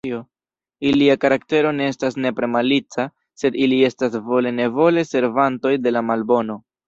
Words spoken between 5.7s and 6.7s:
de la malbono.